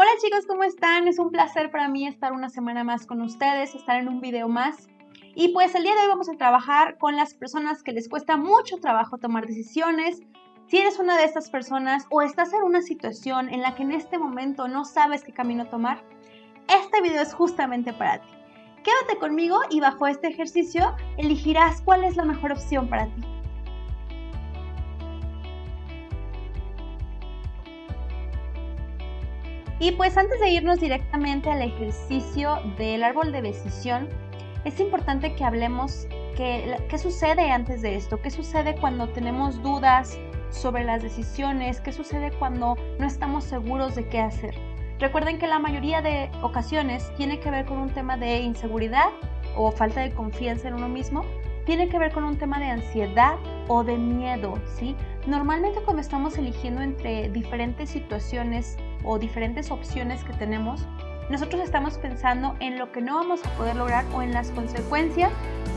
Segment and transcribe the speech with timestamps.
[0.00, 1.08] Hola chicos, ¿cómo están?
[1.08, 4.48] Es un placer para mí estar una semana más con ustedes, estar en un video
[4.48, 4.86] más.
[5.34, 8.36] Y pues el día de hoy vamos a trabajar con las personas que les cuesta
[8.36, 10.20] mucho trabajo tomar decisiones.
[10.68, 13.90] Si eres una de estas personas o estás en una situación en la que en
[13.90, 16.04] este momento no sabes qué camino tomar,
[16.68, 18.28] este video es justamente para ti.
[18.84, 23.37] Quédate conmigo y bajo este ejercicio elegirás cuál es la mejor opción para ti.
[29.80, 34.08] Y pues antes de irnos directamente al ejercicio del árbol de decisión,
[34.64, 40.18] es importante que hablemos qué, qué sucede antes de esto, qué sucede cuando tenemos dudas
[40.50, 44.54] sobre las decisiones, qué sucede cuando no estamos seguros de qué hacer.
[44.98, 49.10] Recuerden que la mayoría de ocasiones tiene que ver con un tema de inseguridad
[49.56, 51.24] o falta de confianza en uno mismo,
[51.66, 53.36] tiene que ver con un tema de ansiedad
[53.68, 54.96] o de miedo, ¿sí?
[55.28, 60.86] Normalmente cuando estamos eligiendo entre diferentes situaciones o diferentes opciones que tenemos,
[61.28, 65.30] nosotros estamos pensando en lo que no vamos a poder lograr o en las consecuencias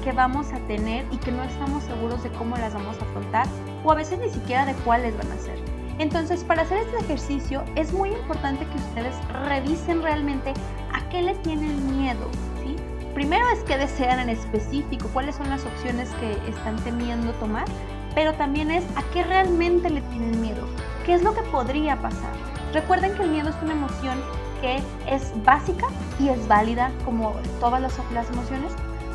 [0.05, 3.45] que vamos a tener y que no estamos seguros de cómo las vamos a afrontar
[3.83, 5.59] o a veces ni siquiera de cuáles van a ser.
[5.99, 9.16] Entonces, para hacer este ejercicio es muy importante que ustedes
[9.49, 10.53] revisen realmente
[10.94, 12.25] a qué le tienen miedo,
[12.63, 12.77] ¿sí?
[13.13, 17.66] Primero es qué desean en específico, cuáles son las opciones que están temiendo tomar,
[18.15, 20.67] pero también es a qué realmente le tienen miedo,
[21.05, 22.31] qué es lo que podría pasar.
[22.73, 24.17] Recuerden que el miedo es una emoción
[24.61, 25.87] que es básica
[26.19, 28.71] y es válida como todas las, las emociones,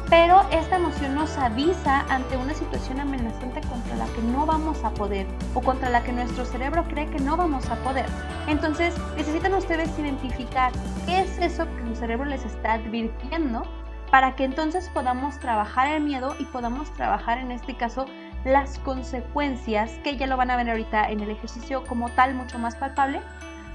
[0.09, 4.91] pero esta emoción nos avisa ante una situación amenazante contra la que no vamos a
[4.91, 8.07] poder o contra la que nuestro cerebro cree que no vamos a poder.
[8.47, 10.73] Entonces necesitan ustedes identificar
[11.07, 13.65] qué es eso que su cerebro les está advirtiendo
[14.11, 18.07] para que entonces podamos trabajar el miedo y podamos trabajar en este caso
[18.45, 22.59] las consecuencias, que ya lo van a ver ahorita en el ejercicio como tal, mucho
[22.59, 23.21] más palpable.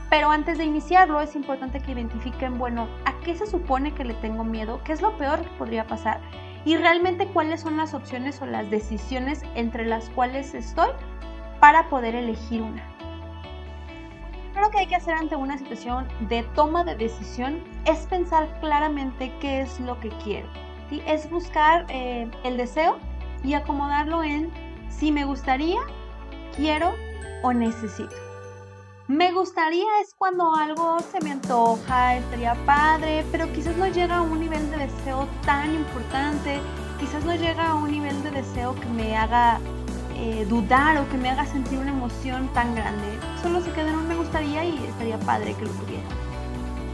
[0.10, 4.14] Pero antes de iniciarlo es importante que identifiquen, bueno, ¿a qué se supone que le
[4.16, 4.82] tengo miedo?
[4.84, 6.20] ¿Qué es lo peor que podría pasar?
[6.66, 10.90] Y realmente cuáles son las opciones o las decisiones entre las cuales estoy
[11.60, 12.84] para poder elegir una.
[14.60, 19.32] Lo que hay que hacer ante una situación de toma de decisión es pensar claramente
[19.40, 20.48] qué es lo que quiero.
[20.90, 21.02] ¿sí?
[21.08, 23.00] Es buscar eh, el deseo
[23.44, 24.52] y acomodarlo en
[24.90, 25.80] si me gustaría,
[26.56, 26.94] quiero
[27.44, 28.16] o necesito.
[29.08, 34.22] Me gustaría es cuando algo se me antoja, estaría padre, pero quizás no llega a
[34.22, 36.62] un nivel de deseo tan importante,
[37.00, 39.60] quizás no llega a un nivel de deseo que me haga
[40.16, 43.20] eh, dudar o que me haga sentir una emoción tan grande.
[43.42, 46.08] Solo se queda en un me gustaría y estaría padre que lo tuviera.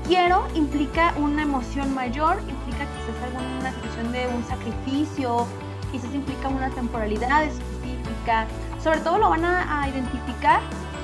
[0.08, 5.46] Quiero implica una emoción mayor, implica quizás alguna situación de un sacrificio
[5.92, 8.48] quizás implica una temporalidad específica.
[8.82, 10.62] Sobre todo lo van a, identificar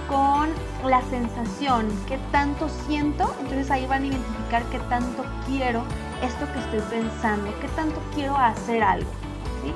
[0.07, 0.49] con
[0.89, 5.83] la sensación, qué tanto siento, entonces ahí van a identificar qué tanto quiero
[6.21, 9.09] esto que estoy pensando, qué tanto quiero hacer algo.
[9.63, 9.73] ¿sí?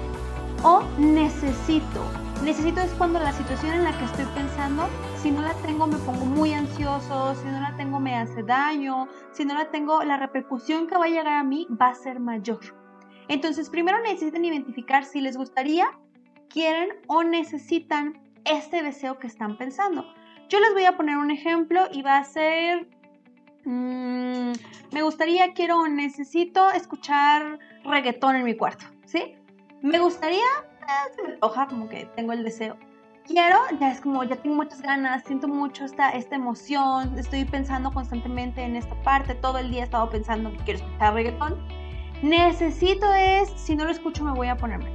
[0.63, 2.03] O necesito.
[2.43, 4.87] Necesito es cuando la situación en la que estoy pensando,
[5.21, 9.07] si no la tengo me pongo muy ansioso, si no la tengo me hace daño,
[9.31, 12.19] si no la tengo la repercusión que va a llegar a mí va a ser
[12.19, 12.59] mayor.
[13.29, 15.87] Entonces, primero necesitan identificar si les gustaría,
[16.49, 20.05] quieren o necesitan este deseo que están pensando.
[20.49, 22.87] Yo les voy a poner un ejemplo y va a ser,
[23.65, 24.51] mm,
[24.93, 29.35] me gustaría, quiero o necesito escuchar reggaetón en mi cuarto, ¿sí?
[29.81, 30.45] Me gustaría,
[30.81, 32.77] eh, se me antoja como que tengo el deseo.
[33.25, 37.91] Quiero, ya es como, ya tengo muchas ganas, siento mucho esta, esta emoción, estoy pensando
[37.91, 41.86] constantemente en esta parte, todo el día he estado pensando que quiero escuchar reggaetón
[42.21, 44.89] Necesito es, si no lo escucho me voy a ponerme.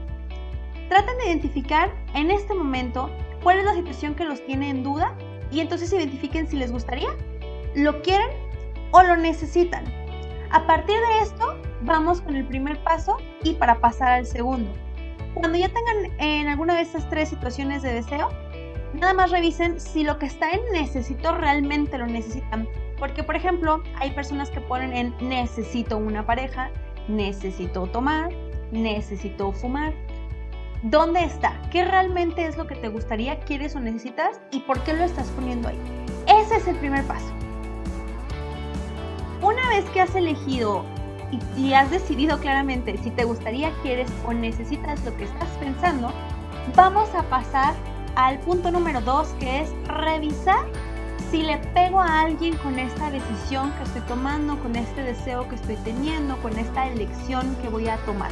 [0.89, 3.11] Traten de identificar en este momento
[3.43, 5.15] cuál es la situación que los tiene en duda
[5.53, 7.11] y entonces identifiquen si les gustaría,
[7.75, 8.29] lo quieren
[8.91, 9.85] o lo necesitan.
[10.51, 14.71] A partir de esto, vamos con el primer paso y para pasar al segundo.
[15.35, 18.31] Cuando ya tengan en alguna de estas tres situaciones de deseo,
[18.95, 22.69] nada más revisen si lo que está en necesito realmente lo necesitan.
[22.99, 26.71] Porque, por ejemplo, hay personas que ponen en necesito una pareja,
[27.09, 28.31] necesito tomar,
[28.71, 29.93] necesito fumar.
[30.83, 31.61] ¿Dónde está?
[31.71, 34.41] ¿Qué realmente es lo que te gustaría, quieres o necesitas?
[34.51, 35.79] ¿Y por qué lo estás poniendo ahí?
[36.27, 37.33] Ese es el primer paso.
[39.41, 40.85] Una vez que has elegido
[41.57, 46.13] y, has decidido claramente si te gustaría, quieres o necesitas lo que estás pensando,
[46.77, 47.75] vamos a pasar
[48.15, 50.67] al punto número dos que es revisar
[51.33, 55.55] si le pego a alguien con esta decisión que estoy tomando, con este deseo que
[55.55, 58.31] estoy teniendo, con esta elección que voy a tomar.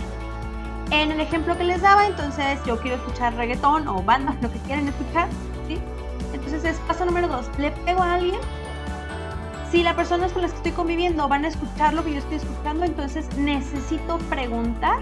[0.90, 4.58] En el ejemplo que les daba, entonces yo quiero escuchar reggaetón o banda, lo que
[4.58, 5.28] quieran escuchar,
[5.66, 5.78] ¿sí?
[6.34, 8.38] Entonces es paso número dos, le pego a alguien.
[9.70, 12.36] Si la persona con las que estoy conviviendo van a escuchar lo que yo estoy
[12.36, 14.98] escuchando, entonces necesito preguntar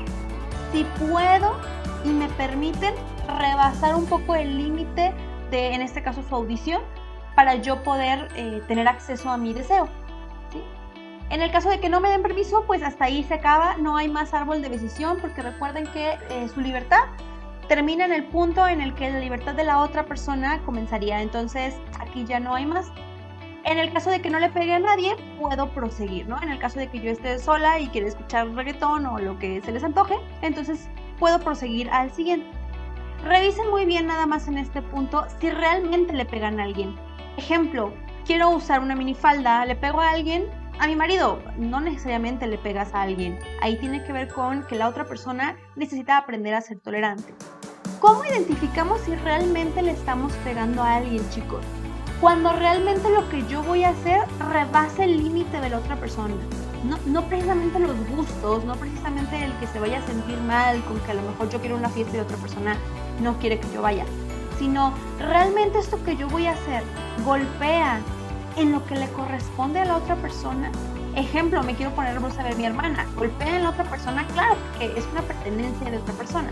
[0.70, 1.56] si puedo
[2.04, 2.94] y me permiten
[3.26, 5.12] rebasar un poco el límite
[5.50, 6.80] de, en este caso, su audición,
[7.38, 9.88] para yo poder eh, tener acceso a mi deseo.
[11.30, 13.96] En el caso de que no me den permiso, pues hasta ahí se acaba, no
[13.96, 16.98] hay más árbol de decisión, porque recuerden que eh, su libertad
[17.68, 21.22] termina en el punto en el que la libertad de la otra persona comenzaría.
[21.22, 22.90] Entonces, aquí ya no hay más.
[23.62, 26.42] En el caso de que no le pegue a nadie, puedo proseguir, ¿no?
[26.42, 29.62] En el caso de que yo esté sola y quiera escuchar reggaetón o lo que
[29.62, 30.88] se les antoje, entonces
[31.20, 32.48] puedo proseguir al siguiente.
[33.22, 36.96] Revisen muy bien nada más en este punto si realmente le pegan a alguien.
[37.38, 37.92] Ejemplo,
[38.26, 40.46] quiero usar una minifalda, le pego a alguien,
[40.80, 43.38] a mi marido, no necesariamente le pegas a alguien.
[43.62, 47.32] Ahí tiene que ver con que la otra persona necesita aprender a ser tolerante.
[48.00, 51.60] ¿Cómo identificamos si realmente le estamos pegando a alguien, chicos?
[52.20, 54.20] Cuando realmente lo que yo voy a hacer
[54.50, 56.34] rebase el límite de la otra persona.
[56.82, 60.98] No, no, precisamente los gustos, no precisamente el que se vaya a sentir mal con
[61.02, 62.76] que a lo mejor yo quiero una fiesta y otra persona
[63.22, 64.04] no quiere que yo vaya,
[64.58, 66.82] sino realmente esto que yo voy a hacer
[67.24, 68.00] golpea
[68.56, 70.70] en lo que le corresponde a la otra persona.
[71.14, 74.56] Ejemplo, me quiero poner, vamos a ver, mi hermana, golpea en la otra persona, claro,
[74.78, 76.50] que es una pertenencia de otra persona.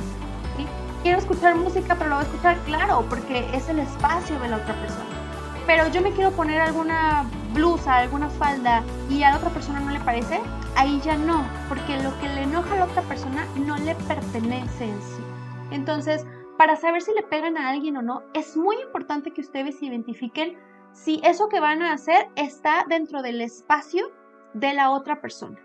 [1.02, 4.56] Quiero escuchar música, pero lo voy a escuchar, claro, porque es el espacio de la
[4.56, 5.04] otra persona.
[5.66, 9.90] Pero yo me quiero poner alguna blusa, alguna falda y a la otra persona no
[9.90, 10.40] le parece,
[10.76, 14.84] ahí ya no, porque lo que le enoja a la otra persona no le pertenece
[14.84, 15.22] en sí.
[15.70, 16.24] Entonces,
[16.56, 20.56] para saber si le pegan a alguien o no, es muy importante que ustedes identifiquen
[20.92, 24.10] si eso que van a hacer está dentro del espacio
[24.54, 25.58] de la otra persona.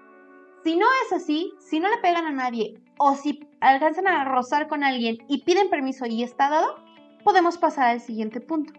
[0.63, 4.67] Si no es así, si no le pegan a nadie o si alcanzan a rozar
[4.67, 6.75] con alguien y piden permiso y está dado,
[7.23, 8.73] podemos pasar al siguiente punto.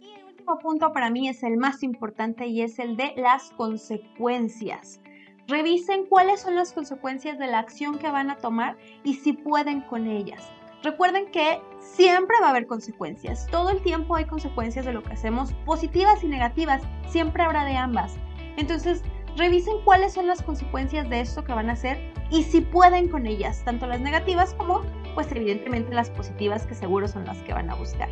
[0.00, 3.50] Y el último punto para mí es el más importante y es el de las
[3.50, 5.00] consecuencias.
[5.46, 9.82] Revisen cuáles son las consecuencias de la acción que van a tomar y si pueden
[9.82, 10.42] con ellas.
[10.82, 13.46] Recuerden que siempre va a haber consecuencias.
[13.50, 16.82] Todo el tiempo hay consecuencias de lo que hacemos, positivas y negativas.
[17.08, 18.16] Siempre habrá de ambas.
[18.56, 19.02] Entonces,
[19.36, 21.98] revisen cuáles son las consecuencias de esto que van a hacer
[22.30, 24.80] y si pueden con ellas, tanto las negativas como,
[25.14, 28.08] pues evidentemente las positivas que seguro son las que van a buscar.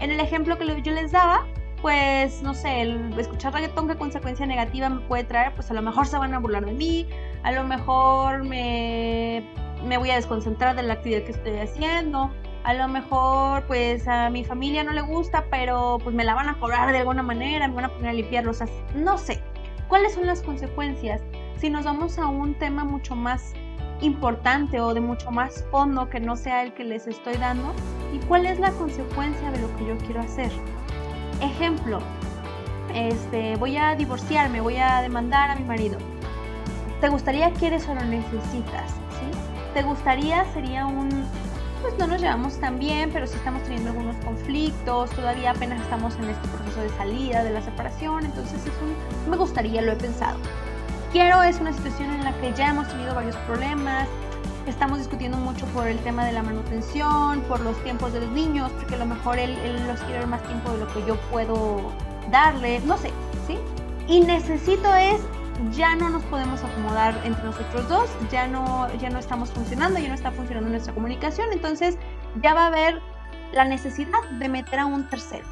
[0.00, 1.46] En el ejemplo que yo les daba,
[1.84, 5.82] pues no sé, el escuchar reggaetón qué consecuencia negativa me puede traer, pues a lo
[5.82, 7.06] mejor se van a burlar de mí,
[7.42, 9.44] a lo mejor me
[9.84, 12.30] me voy a desconcentrar de la actividad que estoy haciendo.
[12.62, 16.48] A lo mejor pues a mi familia no le gusta, pero pues me la van
[16.48, 18.60] a cobrar de alguna manera, me van a poner a limpiar los...
[18.94, 19.42] No sé.
[19.86, 21.20] ¿Cuáles son las consecuencias?
[21.58, 23.52] Si nos vamos a un tema mucho más
[24.00, 27.74] importante o de mucho más fondo que no sea el que les estoy dando,
[28.10, 30.50] ¿y cuál es la consecuencia de lo que yo quiero hacer?
[31.44, 31.98] Ejemplo,
[32.94, 35.98] este, voy a divorciarme, voy a demandar a mi marido.
[37.00, 38.94] ¿Te gustaría, quieres o lo necesitas?
[39.74, 41.10] te gustaría sería un,
[41.82, 46.14] pues no nos llevamos tan bien, pero sí estamos teniendo algunos conflictos, todavía apenas estamos
[46.14, 49.96] en este proceso de salida, de la separación, entonces es un, me gustaría, lo he
[49.96, 50.38] pensado.
[51.12, 54.08] Quiero es una situación en la que ya hemos tenido varios problemas,
[54.66, 58.70] estamos discutiendo mucho por el tema de la manutención, por los tiempos de los niños,
[58.72, 61.92] porque a lo mejor él, él los quiere más tiempo de lo que yo puedo
[62.30, 63.10] darle, no sé,
[63.46, 63.58] ¿sí?
[64.08, 65.20] Y necesito es
[65.72, 70.08] ya no nos podemos acomodar entre nosotros dos, ya no, ya no estamos funcionando, ya
[70.08, 71.96] no está funcionando nuestra comunicación, entonces
[72.42, 73.00] ya va a haber
[73.52, 75.46] la necesidad de meter a un tercero.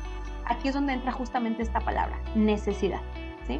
[0.47, 3.01] Aquí es donde entra justamente esta palabra, necesidad,
[3.47, 3.59] ¿sí?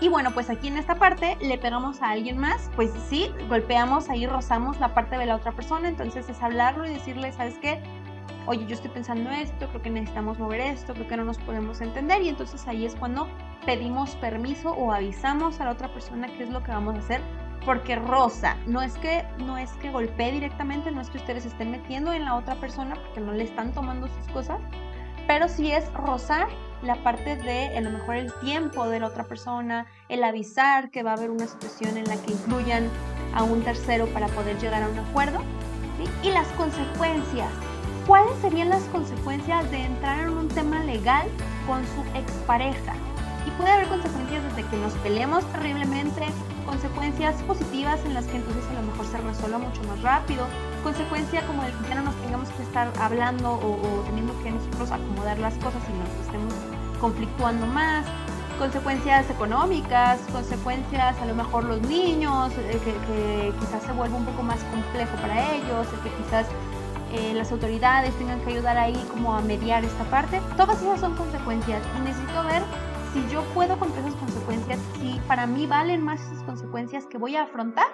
[0.00, 4.08] Y bueno, pues aquí en esta parte le pegamos a alguien más, pues sí, golpeamos,
[4.08, 7.82] ahí rozamos la parte de la otra persona, entonces es hablarlo y decirle, ¿sabes qué?
[8.46, 11.82] Oye, yo estoy pensando esto, creo que necesitamos mover esto, creo que no nos podemos
[11.82, 13.28] entender y entonces ahí es cuando
[13.66, 17.20] pedimos permiso o avisamos a la otra persona qué es lo que vamos a hacer
[17.66, 21.70] porque rosa, no es que no es que golpee directamente, no es que ustedes estén
[21.70, 24.60] metiendo en la otra persona porque no le están tomando sus cosas,
[25.26, 26.48] pero sí es rozar
[26.82, 31.02] la parte de a lo mejor el tiempo de la otra persona, el avisar que
[31.02, 32.88] va a haber una situación en la que incluyan
[33.34, 35.40] a un tercero para poder llegar a un acuerdo
[36.22, 37.50] y las consecuencias.
[38.06, 41.28] ¿Cuáles serían las consecuencias de entrar en un tema legal
[41.66, 42.94] con su expareja?
[43.46, 46.26] Y puede haber consecuencias desde que nos peleemos terriblemente,
[46.66, 50.46] consecuencias positivas en las que entonces a lo mejor se resuelva mucho más rápido,
[50.82, 54.90] consecuencia como de que ya no nos tengamos que estar hablando o, teniendo que nosotros
[54.90, 56.54] acomodar las cosas y nos estemos
[57.00, 58.06] conflictuando más,
[58.58, 64.26] consecuencias económicas, consecuencias a lo mejor los niños, eh, que, que, quizás se vuelva un
[64.26, 66.46] poco más complejo para ellos, el que quizás
[67.12, 70.40] eh, las autoridades tengan que ayudar ahí como a mediar esta parte.
[70.56, 72.62] Todas esas son consecuencias y necesito ver
[73.12, 77.34] si yo puedo contra esas consecuencias, si para mí valen más esas consecuencias que voy
[77.36, 77.86] a afrontar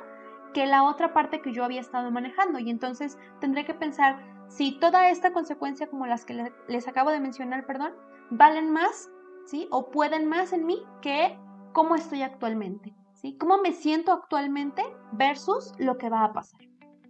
[0.52, 2.58] que la otra parte que yo había estado manejando.
[2.58, 7.20] Y entonces tendré que pensar si toda esta consecuencia como las que les acabo de
[7.20, 7.92] mencionar, perdón,
[8.30, 9.11] valen más,
[9.47, 9.68] ¿sí?
[9.71, 11.38] O pueden más en mí que
[11.73, 13.37] cómo estoy actualmente, ¿sí?
[13.38, 16.61] Cómo me siento actualmente versus lo que va a pasar.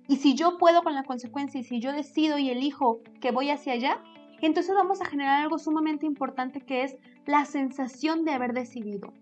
[0.08, 3.50] Y si yo puedo con la consecuencia y si yo decido y elijo que voy
[3.50, 4.02] hacia allá,
[4.40, 6.96] entonces vamos a generar algo sumamente importante que es
[7.26, 9.12] la sensación de haber decidido.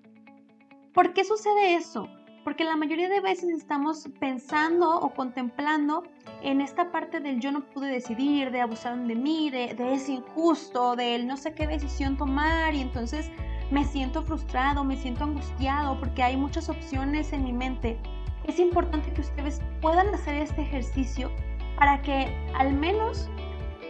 [0.92, 2.06] ¿Por qué sucede eso?
[2.44, 6.04] Porque la mayoría de veces estamos pensando o contemplando
[6.42, 10.08] en esta parte del yo no pude decidir, de abusar de mí, de, de es
[10.10, 13.30] injusto, del no sé qué decisión tomar y entonces
[13.70, 17.98] me siento frustrado, me siento angustiado porque hay muchas opciones en mi mente.
[18.46, 21.30] Es importante que ustedes puedan hacer este ejercicio
[21.78, 23.30] para que al menos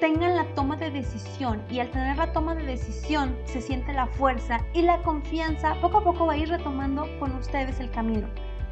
[0.01, 4.07] tengan la toma de decisión y al tener la toma de decisión se siente la
[4.07, 8.27] fuerza y la confianza poco a poco va a ir retomando con ustedes el camino.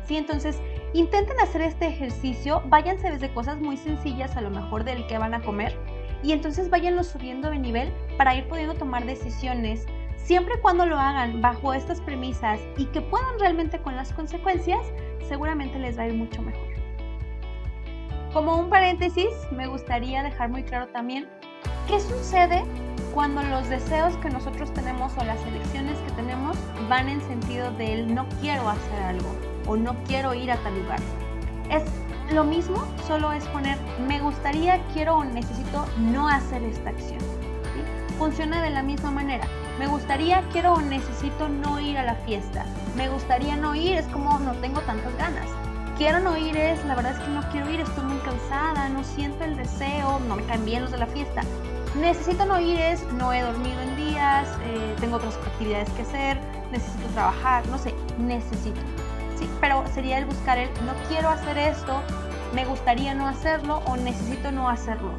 [0.05, 0.17] ¿Sí?
[0.17, 0.61] Entonces,
[0.95, 5.35] intenten hacer este ejercicio, váyanse desde cosas muy sencillas a lo mejor del que van
[5.35, 5.77] a comer
[6.23, 9.87] y entonces váyanlo subiendo de nivel para ir pudiendo tomar decisiones
[10.17, 14.81] siempre y cuando lo hagan bajo estas premisas y que puedan realmente con las consecuencias,
[15.29, 16.72] seguramente les va a ir mucho mejor.
[18.33, 21.29] Como un paréntesis, me gustaría dejar muy claro también
[21.87, 22.65] qué sucede
[23.13, 26.57] cuando los deseos que nosotros tenemos o las elecciones que tenemos
[26.89, 29.37] van en sentido del no quiero hacer algo
[29.67, 30.99] o no quiero ir a tal lugar.
[31.69, 31.85] Es
[32.33, 33.77] lo mismo, solo es poner
[34.09, 37.21] me gustaría, quiero o necesito no hacer esta acción.
[38.19, 39.47] Funciona de la misma manera.
[39.79, 42.65] Me gustaría, quiero o necesito no ir a la fiesta.
[42.97, 45.51] Me gustaría no ir, es como no tengo tantas ganas.
[46.03, 49.05] Quiero no ir es, la verdad es que no quiero ir, estoy muy cansada, no
[49.05, 51.43] siento el deseo, no me caen bien los de la fiesta.
[51.95, 56.41] Necesito no ir es, no he dormido en días, eh, tengo otras actividades que hacer,
[56.73, 58.81] necesito trabajar, no sé, necesito.
[59.39, 62.03] Sí, pero sería el buscar el no quiero hacer esto,
[62.53, 65.13] me gustaría no hacerlo o necesito no hacerlo.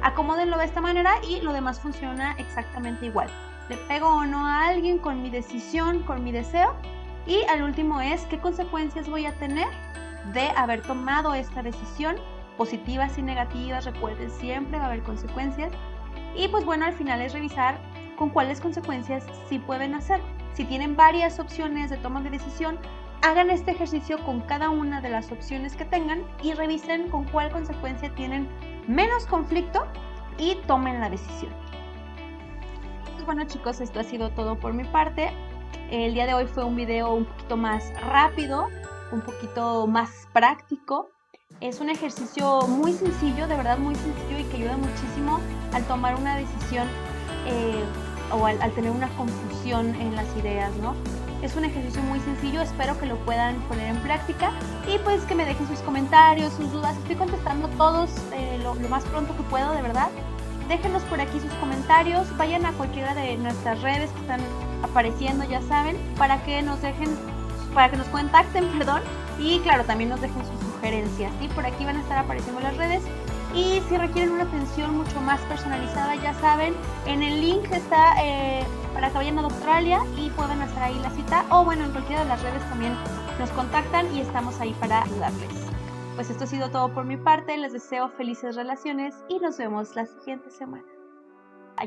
[0.00, 3.28] Acomódenlo de esta manera y lo demás funciona exactamente igual
[3.68, 6.74] le pego o no a alguien con mi decisión, con mi deseo.
[7.26, 9.68] Y al último es qué consecuencias voy a tener
[10.32, 12.16] de haber tomado esta decisión,
[12.56, 15.72] positivas y negativas, recuerden, siempre va a haber consecuencias.
[16.34, 17.78] Y pues bueno, al final es revisar
[18.16, 20.20] con cuáles consecuencias sí pueden hacer.
[20.54, 22.78] Si tienen varias opciones de toma de decisión,
[23.22, 27.50] hagan este ejercicio con cada una de las opciones que tengan y revisen con cuál
[27.50, 28.48] consecuencia tienen
[28.86, 29.86] menos conflicto
[30.38, 31.52] y tomen la decisión
[33.24, 35.30] bueno chicos, esto ha sido todo por mi parte.
[35.90, 38.68] El día de hoy fue un video un poquito más rápido,
[39.12, 41.10] un poquito más práctico.
[41.60, 45.38] Es un ejercicio muy sencillo, de verdad muy sencillo y que ayuda muchísimo
[45.72, 46.88] al tomar una decisión
[47.46, 47.84] eh,
[48.32, 50.94] o al, tener una confusión en las ideas, ¿no?
[51.42, 54.52] Es un ejercicio muy sencillo, espero que lo puedan poner en práctica
[54.86, 56.96] y pues que me dejen sus comentarios, sus dudas.
[56.98, 60.08] Estoy contestando todos eh, lo más pronto que puedo, de verdad
[60.68, 64.40] déjenos por aquí sus comentarios, vayan a cualquiera de nuestras redes que están
[64.82, 67.10] apareciendo, ya saben, para que nos dejen,
[67.74, 69.02] para que nos contacten, perdón,
[69.38, 71.48] y claro, también nos dejen sus sugerencias, ¿sí?
[71.48, 73.02] Por aquí van a estar apareciendo las redes.
[73.54, 76.74] Y si requieren una atención mucho más personalizada, ya saben,
[77.06, 78.64] en el link está eh,
[78.94, 81.44] para que vayan a Australia y puedan hacer ahí la cita.
[81.50, 82.94] O bueno, en cualquiera de las redes también
[83.38, 85.48] nos contactan y estamos ahí para ayudarles.
[86.14, 89.94] Pues esto ha sido todo por mi parte, les deseo felices relaciones y nos vemos
[89.96, 90.91] la siguiente semana.